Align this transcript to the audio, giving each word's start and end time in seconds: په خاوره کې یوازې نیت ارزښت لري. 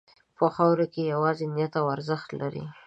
په 0.37 0.45
خاوره 0.55 0.85
کې 0.93 1.11
یوازې 1.13 1.45
نیت 1.55 1.73
ارزښت 1.93 2.29
لري. 2.41 2.65